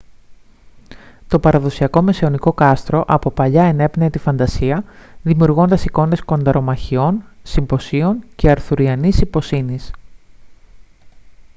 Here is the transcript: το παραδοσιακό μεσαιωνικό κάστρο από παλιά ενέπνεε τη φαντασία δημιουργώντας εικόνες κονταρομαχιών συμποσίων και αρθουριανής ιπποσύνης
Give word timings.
το 1.27 1.39
παραδοσιακό 1.39 2.01
μεσαιωνικό 2.01 2.53
κάστρο 2.53 3.03
από 3.07 3.31
παλιά 3.31 3.63
ενέπνεε 3.65 4.09
τη 4.09 4.17
φαντασία 4.19 4.83
δημιουργώντας 5.21 5.85
εικόνες 5.85 6.23
κονταρομαχιών 6.23 7.23
συμποσίων 7.43 8.23
και 8.35 8.49
αρθουριανής 8.49 9.21
ιπποσύνης 9.21 9.91